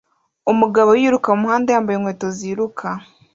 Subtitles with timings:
[0.51, 2.87] Umugabo yiruka mumuhanda yambaye inkweto ziruka